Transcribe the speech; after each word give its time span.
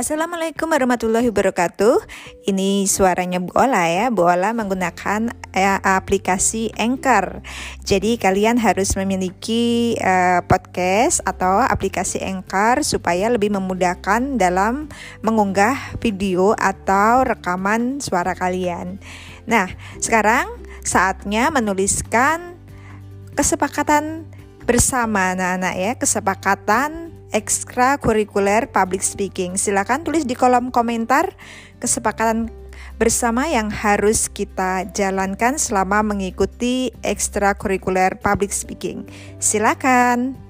Assalamualaikum 0.00 0.72
warahmatullahi 0.72 1.28
wabarakatuh. 1.28 2.00
Ini 2.48 2.88
suaranya 2.88 3.36
Bu 3.36 3.52
Ola 3.52 3.84
ya. 3.84 4.08
Bu 4.08 4.24
Ola 4.24 4.56
menggunakan 4.56 5.28
uh, 5.28 5.80
aplikasi 5.84 6.72
Anchor. 6.72 7.44
Jadi 7.84 8.16
kalian 8.16 8.56
harus 8.56 8.96
memiliki 8.96 9.92
uh, 10.00 10.40
podcast 10.48 11.20
atau 11.28 11.60
aplikasi 11.60 12.16
Anchor 12.24 12.80
supaya 12.80 13.28
lebih 13.28 13.52
memudahkan 13.52 14.40
dalam 14.40 14.88
mengunggah 15.20 15.76
video 16.00 16.56
atau 16.56 17.20
rekaman 17.20 18.00
suara 18.00 18.32
kalian. 18.32 19.04
Nah, 19.44 19.68
sekarang 20.00 20.48
saatnya 20.80 21.52
menuliskan 21.52 22.56
kesepakatan 23.36 24.24
bersama 24.64 25.36
anak-anak 25.36 25.74
ya, 25.76 25.92
kesepakatan 26.00 27.09
ekstrakurikuler 27.30 28.70
public 28.70 29.02
speaking. 29.02 29.54
Silakan 29.56 30.02
tulis 30.02 30.26
di 30.26 30.34
kolom 30.34 30.74
komentar 30.74 31.34
kesepakatan 31.78 32.50
bersama 33.00 33.48
yang 33.48 33.72
harus 33.72 34.28
kita 34.28 34.84
jalankan 34.92 35.56
selama 35.56 36.04
mengikuti 36.04 36.92
ekstrakurikuler 37.00 38.20
public 38.20 38.52
speaking. 38.52 39.08
Silakan. 39.40 40.49